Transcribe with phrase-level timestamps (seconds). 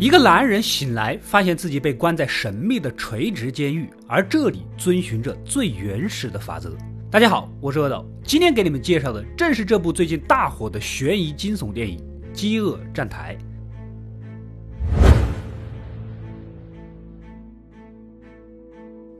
[0.00, 6.74] 一个男人醒来，发现自己被关在神秘的垂直监狱，而这里遵循着最原始的法则。
[7.10, 11.98] 大家好，我是阿斗，今天给你们介绍的正是这部最近大火的悬疑惊悚电影
[12.32, 13.36] 《饥饿站台》。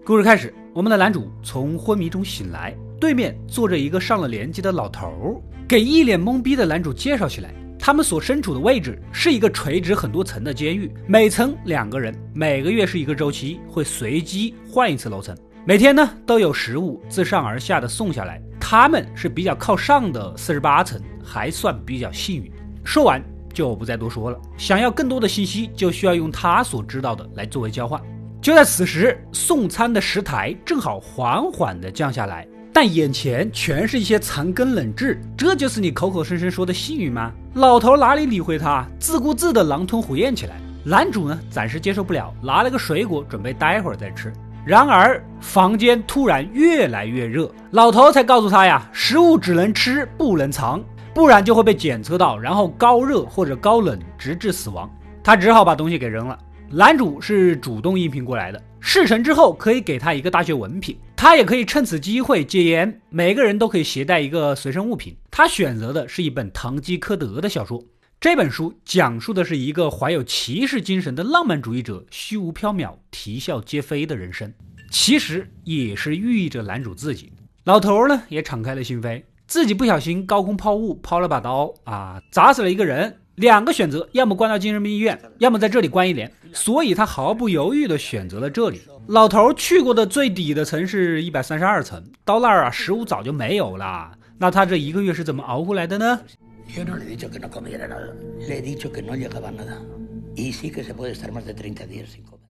[0.03, 5.37] 故事开始，我们的男主从昏迷中醒来，对面坐着一个上了年纪的老头儿，
[5.69, 7.53] 给一脸懵逼的男主介绍起来。
[7.81, 15.35] 他们所身处的位置是一个垂直很多层的监狱，每层两个人，每个月是一个周期，会随机换一次楼层。
[15.65, 18.41] 每天呢都有食物自上而下的送下来。
[18.61, 22.53] 他们是比较靠上的四十八层，还算比较幸运。
[22.85, 23.23] 说完
[23.53, 24.39] 就不再多说了。
[24.59, 28.01] 想要更多的信息，就需要用他所知道的来作为交换。
[28.43, 32.47] 就在此时，送餐的石台正好缓缓地降下来。
[32.73, 37.33] 但眼前全是一些残羹冷炙，这就是你口口声声说的幸运吗？
[37.55, 40.57] 老头哪里理会他，自顾自的狼吞虎咽起来。
[40.85, 44.33] 男主呢，暂时接受不了，拿了个水果准备待会儿再吃。
[44.65, 50.83] 然而房间突然越来越热，老头才告诉他呀，食物只能吃不能藏，
[51.13, 54.89] 不然就会被检测到，然后高热或者高冷直至死亡。
[55.25, 56.39] 他只好把东西给扔了。
[56.71, 60.97] 男主是主动应聘过来的，事成之后可以给他一个大学文凭。
[61.17, 65.15] 他也可以趁此机会戒烟，每个人都可以携带一个随身物品。
[65.31, 67.83] 他选择的是一本堂吉诃德的小说。
[68.19, 74.53] 这本书讲述的是一个怀有骑士精神的浪漫主义者虚无缥缈、啼笑皆非的人生，
[74.91, 77.33] 其实也是寓意着男主自己。
[77.65, 83.20] 老头呢也敞开了心扉，自己不小心高空抛物，抛了把刀啊，砸死了一个人。
[83.41, 86.31] 两个选择，要么关到精神病医院，要么在这里关一年。
[86.53, 88.83] 所以他毫不犹豫地选择了这里。
[89.07, 94.13] 老头去过的最底的层是一百三十二层，到那儿啊，食物早就没有了。
[94.37, 96.21] 那他这一个月是怎么熬过来的呢？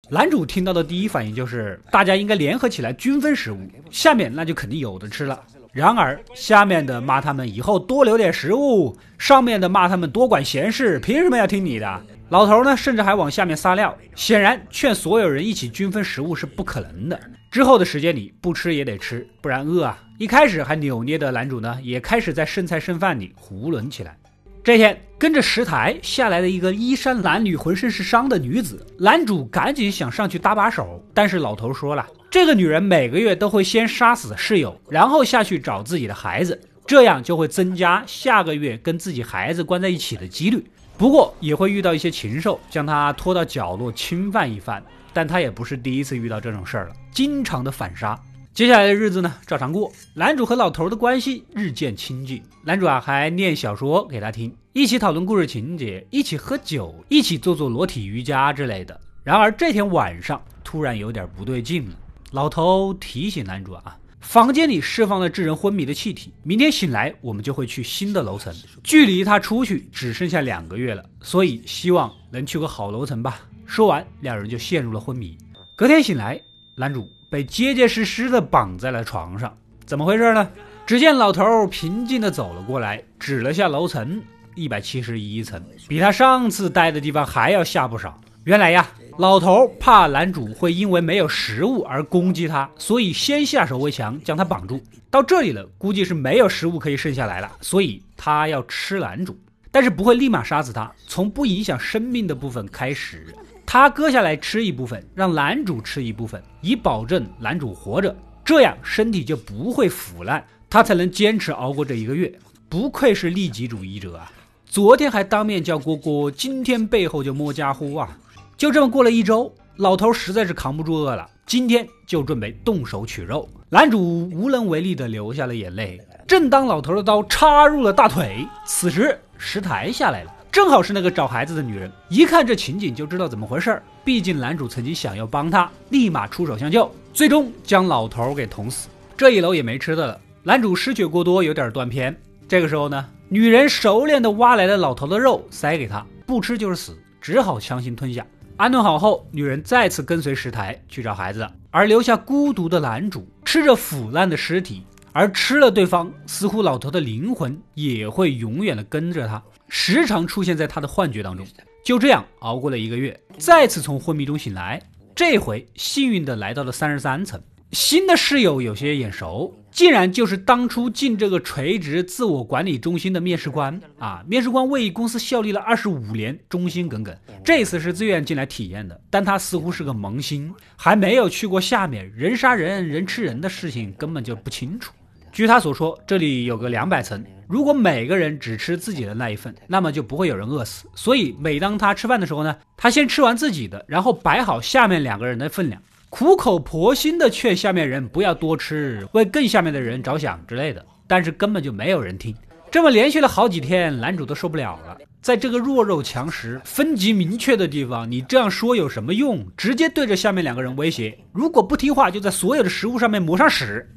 [0.09, 3.59] 男主听到的第一反应就是，大家应该联合起来均分食物，
[3.91, 5.39] 下面那就肯定有的吃了。
[5.73, 12.05] 然而，下面的骂他们以后多留点食物，上面的骂他们多管闲事，凭什么要听你的？
[12.27, 17.17] 老头呢，甚至还往下面撒尿，显然劝所有人一起均分食物是不可能的。
[17.49, 19.97] 之后的时间里，不吃也得吃，不然饿啊！
[20.17, 24.17] 一开始还扭捏的男主呢，也开始在剩菜剩饭里囫囵起来。
[24.63, 32.07] 这天，跟着石台下来的一个衣衫褴褛、浑身是伤的女子，男主赶紧想上去搭把手，但是老头说了。
[32.29, 40.63] 这个女人每个月都会先杀死室友，然后下去找自己的孩子，这样就会增加下个月跟自己孩子关在一起的几率。
[40.95, 44.81] 不过也会遇到一些禽兽，将她拖到角落侵犯一番。
[45.13, 48.17] 但他也不是第一次遇到这种事儿了，经常的反杀。
[48.53, 49.89] 接下来的日子呢，照常过。
[50.13, 58.99] 男主和老头的关系日渐亲近，男主啊还念小说给他听，一起讨论故事情节，一起喝酒，一起做做裸体瑜伽之类的。
[59.23, 61.95] 然而这天晚上突然有点不对劲了。
[62.31, 66.33] 老头提醒男主啊，房间里释放了致人昏迷的气体。
[66.43, 73.39] 明天醒来，我们就会去新的楼层，距离他出去只剩下两个月了，所以希望能去个好楼层吧。
[73.65, 75.37] 说完，两人就陷入了昏迷。
[75.77, 76.39] 隔天醒来，
[76.75, 79.55] 男主被结结实实的绑在了床上。
[79.85, 80.49] 怎么回事呢？
[80.85, 84.21] 只见老头平静的走了过来，指了下楼层，
[84.55, 88.19] 一百七十一层，比他上次待的地方还要下不少。
[88.43, 88.87] 原来呀。
[89.17, 94.81] 老头怕男主会因为没有食物而攻击他，所以先下手为强，将他绑住。
[95.11, 99.37] 到这里了，估计是没有食物可以剩下来了，所以他要吃男主，
[99.71, 103.33] 但是不会立马杀死他，从不影响生命的部分开始，
[103.65, 112.31] 他割下来吃一部分，让男主吃一部分，以保证男主活着，这样身体就不会腐烂，他才能坚持熬过这一个月。
[112.67, 114.31] 不愧是利己主义者啊！
[114.65, 118.17] 昨天还当面叫锅锅，今天背后就摸家伙啊！
[118.55, 123.49] 就这么过了一周，老头实在是扛不住饿了，今天就准备动手取肉。
[123.69, 125.99] 男主无能为力的流下了眼泪。
[126.27, 131.91] 正当老头的刀插入了大腿，此时石台下来了，正好是那个找孩子的女人。
[132.09, 138.87] 一看这情景就知道怎么回事儿，毕竟男主曾经想要帮他，立马出手相救，最终将老头给捅死。
[139.17, 142.15] 这一楼也没吃的了，男主失血过多，有点断片。
[142.47, 148.23] 这个时候呢，女人熟练的挖来了老头的肉塞给他，不吃就是死，只好强行吞下。
[148.57, 161.45] 安顿好后，女人再次跟随石台去找孩子，而留下孤独的男主吃着腐烂的尸体，而吃了对方，似乎老头的灵魂也会永远的跟着他，时常出现在他的幻觉当中。
[161.83, 164.81] 就这样熬过了一个月，再次从昏迷中醒来，
[165.15, 167.41] 这回幸运的来到了三十三层。
[167.71, 174.21] 新的室友有些眼熟，竟然就是当初进这个垂直自我管理中心的面试官啊！
[174.27, 177.15] 面试官为公司效力了二十五年，忠心耿耿。
[177.45, 184.91] 这次是自愿进来体验的，但他似乎是个萌新，还没有去过下面，人杀人、人吃人的事情根本就不清楚。
[185.31, 190.87] 据他所说，这里有个两百层，如果每个人只吃自己的那一份，那么就不会有人饿死。
[190.93, 195.81] 所以每当他吃饭的时候呢，他先吃完自己的，然后摆好下面两个人的分量。
[196.09, 202.35] 苦口婆心的劝下面人不要多吃，为更下面的人着想之类的，但是根本就没有人听。
[202.69, 204.97] 这么连续了好几天，男主都受不了了。
[205.21, 209.45] 在这个弱肉强食、分级明确的地方，你这样说有什么用？
[209.55, 213.87] 直接对着下面两个人威胁，如果不听话，就在所有的食物上面抹上屎。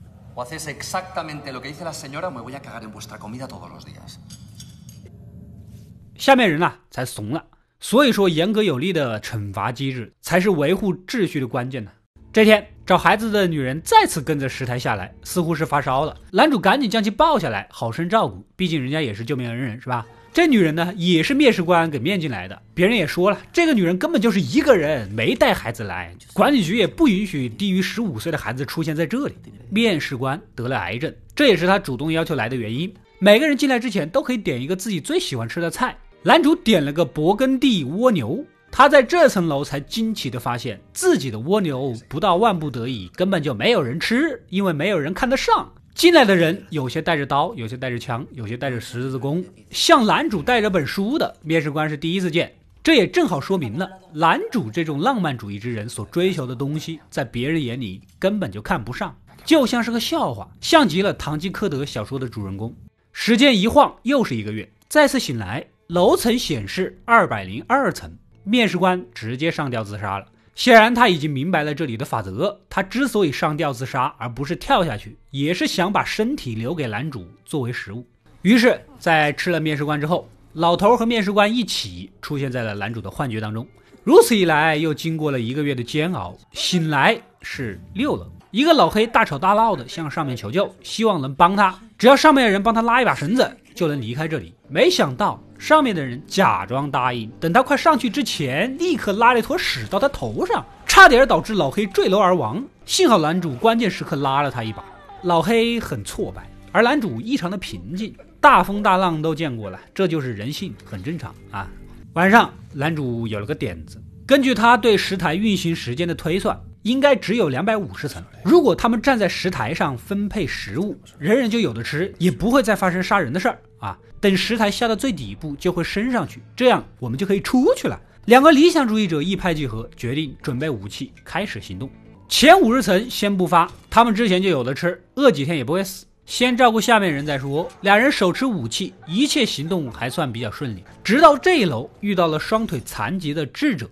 [6.17, 7.45] 下面人啊，才怂了。
[7.79, 11.91] 所以说，严格有力的惩罚机制才是维护秩序的关键呢。
[12.33, 16.17] 这天，找孩子的女人再次跟着石台下来，似乎是发烧了。
[16.33, 20.05] 男主赶紧将其抱下来，好生照顾，毕竟人家也是救命恩人，是吧？
[20.35, 22.61] 这女人呢，也是面试官给面进来的。
[22.75, 26.13] 别人也说了，这个女人根本就是一个人，没带孩子来。
[26.33, 29.37] 管理局也不允许低于十五岁的孩子出现在这里。
[29.71, 32.93] 面试官得了癌症，这也是他主动要求来的原因。
[33.21, 35.97] 每个人进来之前都可以点一个自己最喜欢吃的菜。
[36.25, 38.45] 男主点了个勃艮第蜗牛。
[38.73, 45.73] 他在这层楼才惊奇地发现自己的蜗牛不到万不得已根本就没有人吃，因为没有人看得上。
[45.95, 52.53] 进来的人有些带着刀，有些带着枪，有些带着十字弓，像男主带着本书的面试官是第一次见。
[52.83, 62.75] 这也正好说明了男主这种浪漫主义之人所追求的东西，在别人眼里根本就看不上，就像是个笑话，像极了堂吉诃德小说的主人公。
[63.13, 68.13] 时间一晃又是一个月，再次醒来，楼层显示二百零二层。
[68.43, 70.27] 面试官直接上吊自杀了。
[70.55, 72.61] 显然他已经明白了这里的法则。
[72.69, 78.07] 他之所以上吊自杀，而不是跳下去，也是想把身体留给男主作为食物。
[78.43, 83.67] 于是，在吃了面试官之后，老头和面试官一起出现在了男主的幻觉当中。
[84.03, 88.31] 如此一来，又经过了一个月的煎熬，醒来是六楼。
[88.51, 91.77] 一个老黑大吵大闹的向上面求救，希望能帮他。
[91.99, 94.55] 只要上面的人帮他拉一把绳子，就能离开这里。
[94.69, 95.39] 没想到。
[95.57, 102.63] 上面的人假装答应，等他快上去之前，立刻拉了一坨屎到他头上，差点导致老黑坠楼而亡。
[102.85, 104.85] 幸好男主关键时刻拉了他一把，
[105.23, 108.15] 老黑很挫败，而男主异常的平静。
[108.41, 111.71] 大风大浪都见过了，这就是人性，很正常啊。
[112.13, 118.23] 晚上，男主有了个点子，根据他对石台运行时间的推算，应该只有两百五十层。
[118.45, 123.59] 如果他们站在石台上分配食物，人人就有的吃，也不会再发生杀人的事儿。
[123.79, 127.99] 啊，等石台下到最底部就会升上去，这样我们就可以出去了。
[128.27, 131.91] 两个理想主义者一拍即合，决定准备武器，开始行动。
[132.29, 136.07] 前五十层先不发，他们之前就有的吃，饿几天也不会死。
[136.27, 137.69] 先照顾下面人再说。
[137.83, 140.83] 两人手持武器，一切行动还算比较顺利。
[141.03, 143.91] 直到这一楼遇到了双腿残疾的智者。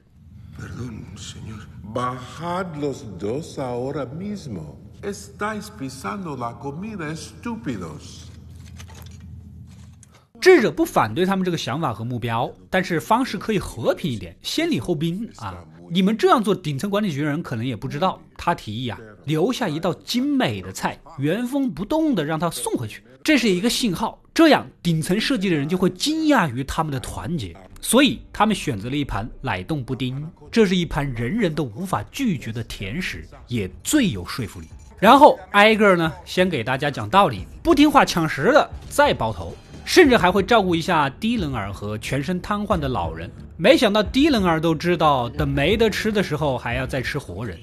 [10.41, 15.62] 智者不反对他们这个想法和目标，但是方式可以和平一点，先礼后兵啊！
[15.90, 18.19] 你们这样做，顶层管理局的人可能也不知道。
[18.38, 24.19] 他提议啊，留下一道精美的菜，原封不动的让他送回去，这是一个信号。
[24.33, 34.69] 这样顶层设计的人就会惊讶于他们的团结，所以他们选择了一盘奶冻布丁，这是一盘人人都无法拒绝的甜食，也最有说服力。
[35.01, 39.55] 然后挨个呢，先给大家讲道理，不听话抢食的再包头。
[39.85, 43.29] 甚至还会照顾一下低能儿和全身瘫痪的老人。
[43.57, 47.59] 没想到低能儿都知道，等没得吃的时候还要再吃活人。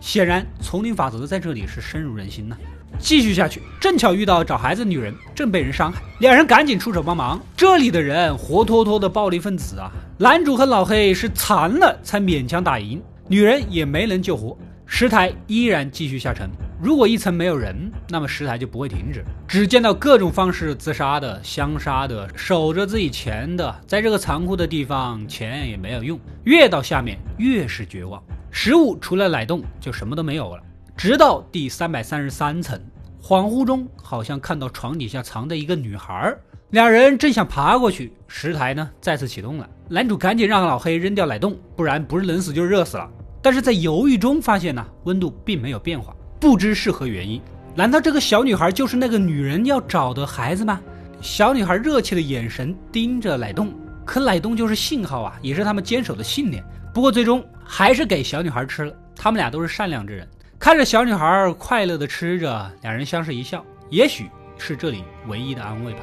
[0.00, 2.56] 显然，丛林法则在这里是深入人心呐。
[2.98, 7.38] 继续下去，正巧遇到找孩子的女人正被人伤害，两人赶紧出手帮忙。
[7.56, 9.90] 这里的人活脱脱的暴力分子啊！
[10.18, 14.56] 男主和老黑是残了才勉强打赢，女人也没能救活。
[14.86, 16.50] 石台依然继续下沉，
[16.82, 19.22] 如果一层没有人，那么石台就不会停止。
[19.46, 26.18] 只见到各种方式自杀的、相杀的、守着自己钱的，在这个残酷的地方，钱也没有用。
[26.44, 30.62] 越到下面越是绝望，食物除了奶冻就什么都没有了。
[30.96, 32.80] 直到第三百三十三层，
[33.22, 36.34] 恍惚中好像看到床底下藏着一个女孩，
[36.70, 39.68] 两人正想爬过去，石台呢再次启动了。
[39.86, 43.06] 男主赶紧让老黑扔掉奶冻，不然不是冷死就是热死了。
[43.42, 47.40] 但是在犹豫中发现呢，温度并没有变化，不知是何原因。
[47.74, 50.80] 难道这个小女孩就是那个女人要找的孩子吗？
[51.20, 53.72] 小女孩热切的眼神盯着奶冻，
[54.04, 56.64] 可奶冻就是信号啊，也是他们坚守的信念。
[56.92, 58.92] 不过最终还是给小女孩吃了。
[59.14, 60.26] 他们俩都是善良之人，
[60.58, 66.00] 看着小女孩快乐的吃着，两人相视一笑，也许是这里唯一的安慰吧。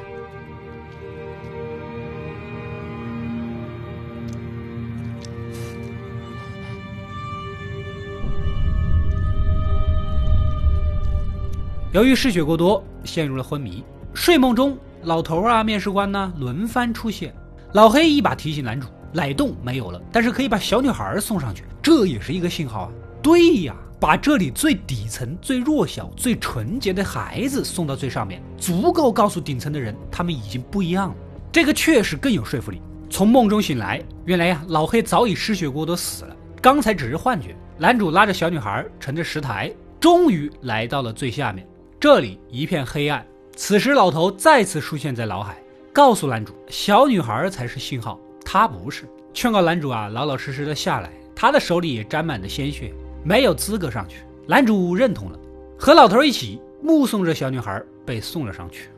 [11.98, 13.82] 由于失血过多，陷入了昏迷。
[14.14, 17.34] 睡梦中，老头啊、面试官呢轮番出现。
[17.72, 22.90] 老黑一把提醒男主，奶冻没有了，但是可以把小女孩送上去，这也是一个信号啊。
[23.20, 31.16] 对呀，把这里最底层、最弱小、最纯洁的孩子送到最上面，足够告诉顶层的人，他们已经不一样了。
[31.50, 32.80] 这个确实更有说服力。
[33.10, 37.56] 从梦中醒来，原来呀，老黑早已失血过多死了，刚才只是幻觉。
[37.76, 41.66] 男主拉着小女孩，乘着石台，终于来到了最下面。
[42.00, 43.26] 这里一片黑暗，
[43.56, 45.60] 此时老头再次出现在脑海，
[45.92, 49.04] 告诉男主，小女孩才是信号，他不是。
[49.34, 51.10] 劝告男主啊，老老实实的下来。
[51.34, 54.18] 他的手里也沾满了鲜血，没有资格上去。
[54.46, 55.38] 男主认同了，
[55.76, 58.88] 和老头一起目送着小女孩被送了上去。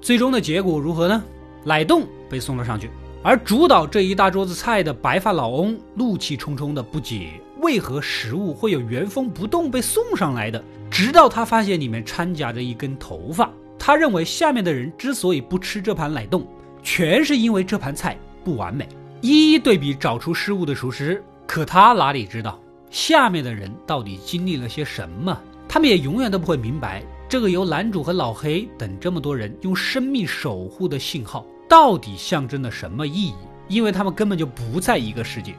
[0.00, 1.22] 最终的结果如何呢？
[1.64, 2.90] 奶冻被送了上去。
[3.22, 10.62] 而主导这一大桌子菜的白发老翁怒气冲冲的不解，为何食物会有原封不动被送上来的？
[10.90, 16.46] 直到他发现里面掺杂着一根头发，他认为下面的人之所以不吃这盘奶冻，
[16.82, 18.88] 全是因为这盘菜不完美。
[19.20, 22.58] 一一对比找出失误的厨师，可他哪里知道
[22.90, 25.38] 下面的人到底经历了些什么？
[25.68, 31.44] 他们也永远都不会明白，这个由男主和老黑等这么多人用生命守护的信号。
[31.70, 33.34] 到底象征了什么意义？
[33.68, 35.54] 因为他们根本就不在一个世界。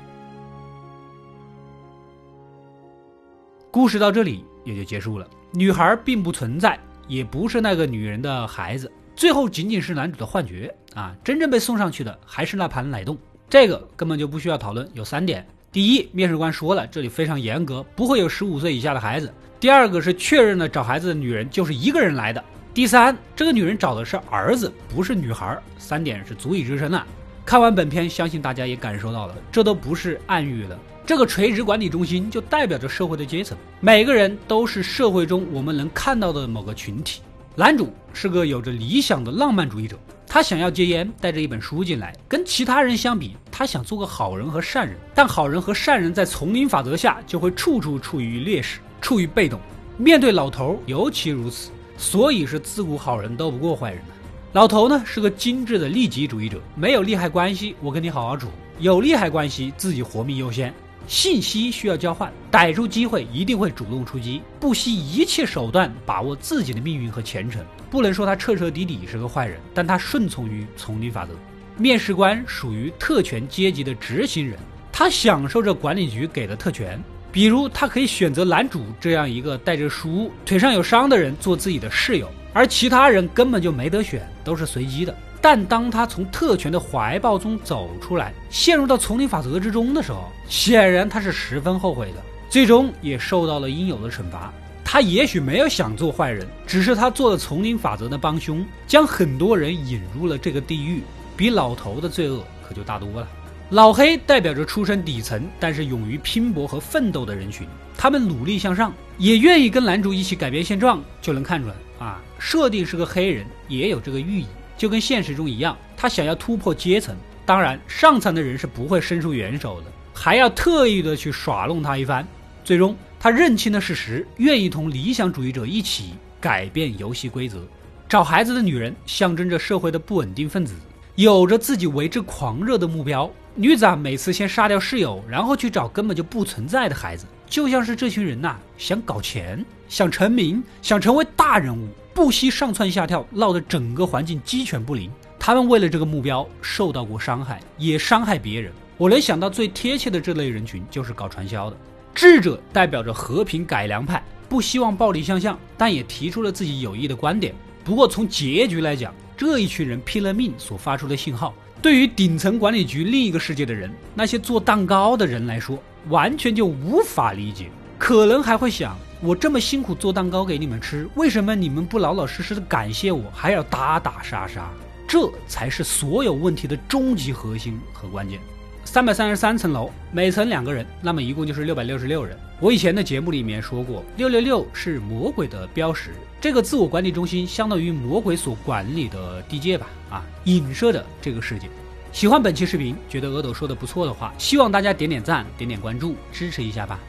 [3.72, 5.25] 故事到这里也就结束了。
[5.53, 6.77] 女孩并不存在，
[7.08, 11.15] 也不是那个女人的孩子，最后仅仅是男主的幻觉啊！
[11.24, 13.18] 真正被送上去的还是那盘奶冻。
[13.50, 14.86] 这个根本就不需要讨论。
[14.94, 19.30] 有三点：第一，面试官说了，这里非常严格，不会有十五岁以下的孩子；
[19.62, 22.44] 第二个是确认了找孩子的女人就是一个人来的。
[22.74, 25.58] 第三，这个女人找的是儿子，不是女孩。
[25.78, 27.04] 三点是足以支撑的。
[27.46, 30.80] 看完本片，相信大家也感受到了，这都不是暗喻了。
[31.06, 37.22] 这个垂直管理中心就代表着社会的阶层，每个人都是社会中我们能看到的某个群体。
[37.56, 42.16] 男主是个有着理想的浪漫主义者，他想要戒烟，带着一本书进来。
[42.25, 49.60] 跟其他人相比，他想做个好人和善人，但好人和善人在丛林法则下就会处处处于劣势，处于被动。
[49.98, 51.70] 面对老头尤其如此。
[52.01, 54.13] 所以是自古好人斗不过坏人的。
[54.53, 58.48] 老头呢是个精致的利己主义者，没有利害关系，我跟你好好处；
[58.79, 60.74] 有利害关系，自己活命优先。
[61.08, 67.63] 信息需要交换，逮住机会一定会主动出击，不惜一切手段把握自己的命运和前程。
[67.91, 71.34] 不能说他彻彻底底是个坏人，但他顺从于丛林法则。
[71.77, 74.58] 面试官属于特权阶级的执行人，
[74.91, 77.01] 他享受着管理局给的特权。
[77.31, 85.15] 比如，他可以选择男主这样一个带着书、腿上有伤的人做自己的室友，而其他人根本就没得选，都是随机的。
[85.41, 94.53] 但当他从特权的怀抱中走出来，陷入到丛林法则之中的时候，显然他是十分后悔的，最终也受到了应有的惩罚。
[94.83, 101.01] 他也许没有想做坏人，只是他做了丛林法则的帮凶，将很多人引入了这个地狱，
[101.38, 103.27] 比老头的罪恶可就大多了。
[103.72, 107.66] 老黑代表着出身底层，但是勇于拼搏和奋斗的人群。
[107.98, 111.01] 他们努力向上，也愿意跟男主一起改变现状。
[111.22, 114.46] 就能看出来啊，设定是个黑人，也有这个寓意，
[114.78, 115.78] 就跟现实中一样。
[115.96, 122.28] 他想要突破阶层，当然上层的人是不会伸出援手的，还要特意的去耍弄他一番。
[122.66, 127.66] 最终，他认清了事实，愿意同理想主义者一起改变游戏规则。
[128.10, 130.74] 找孩子的女人象征着社会的不稳定分子，
[131.16, 133.32] 有着自己为之狂热的目标。
[133.55, 145.12] 女子啊，每次先杀掉室友，然后去找根本就不存在的孩子，就像是这群人呐，想搞钱，想成名，想成为大人物，不惜上蹿下跳，闹得整个环境鸡犬不宁。
[145.38, 148.72] 他们为了这个目标受到过伤害，也伤害别人。
[148.98, 151.75] 我能想到最贴切的这类人群，就是搞传销的。
[152.15, 157.53] 智者代表着和平改良派，不希望暴力相向，但也提出了自己有益的观点。
[157.84, 161.53] 不过从结局来讲，这一群人拼了命所发出的信号。
[161.81, 167.71] 对于顶层管理局另一个世界的人，那些做蛋糕的人来说，完全就无法理解。
[167.97, 174.69] 可能还会想：我这么辛苦做蛋糕给你们吃，为什么你们不老老实实的感谢我，还要打打杀杀？
[175.07, 178.39] 这才是所有问题的终极核心和关键。
[178.85, 182.38] 三百三十三层楼，每层两个人，那么一共就是六百六十六人。
[182.59, 186.11] 我以前的节目里面说过，六六六是魔鬼的标识，
[186.41, 189.86] 这个自我管理中心相当于魔鬼所管理的地界吧？
[190.10, 191.69] 啊，影射的这个世界。
[192.12, 197.00] 喜欢本期视频，觉得阿斗说的不错的话，希望大家点点赞，点点关注，支持一下吧。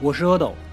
[0.00, 0.54] 我是阿斗，